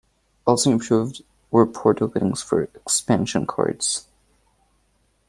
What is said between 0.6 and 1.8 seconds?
improved were